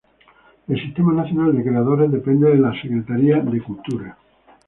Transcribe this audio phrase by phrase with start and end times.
[0.67, 4.17] El Sistema Nacional de Creadores depende del Secretaria de Cultura.